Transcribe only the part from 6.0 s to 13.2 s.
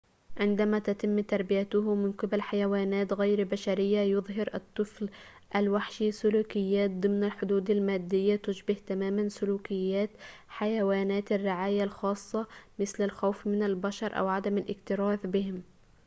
سلوكيات ضمن الحدود المادية تشبه تماماً سلوكيات حيوان الرعاية الخاصة، مثل